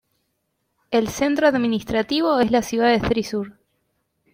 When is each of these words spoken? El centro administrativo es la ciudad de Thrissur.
El 0.89 1.09
centro 1.09 1.45
administrativo 1.47 2.39
es 2.39 2.49
la 2.49 2.63
ciudad 2.63 2.87
de 2.89 3.07
Thrissur. 3.07 3.59